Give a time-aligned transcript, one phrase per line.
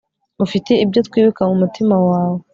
[0.45, 2.39] ufite ibyo twibuka mu mutima wawe